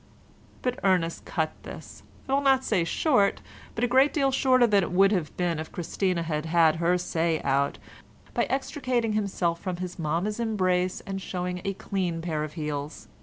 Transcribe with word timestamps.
But 0.63 0.79
Ernest 0.83 1.25
cut 1.25 1.51
this—I 1.61 2.33
will 2.33 2.41
not 2.41 2.63
say 2.63 2.83
short—but 2.83 3.83
a 3.83 3.87
great 3.87 4.11
deal 4.11 4.31
shorter 4.31 4.65
than 4.65 4.81
it 4.81 4.91
would 4.91 5.11
have 5.11 5.37
been 5.37 5.59
if 5.59 5.71
Christina 5.71 6.23
had 6.23 6.47
had 6.47 6.77
her 6.77 6.97
say 6.97 7.39
out, 7.43 7.77
by 8.33 8.45
extricating 8.45 9.13
himself 9.13 9.61
from 9.61 9.77
his 9.77 9.99
mamma's 9.99 10.39
embrace 10.39 11.01
and 11.01 11.21
showing 11.21 11.61
a 11.63 11.75
clean 11.75 12.23
pair 12.23 12.43
of 12.43 12.53
heels. 12.53 13.09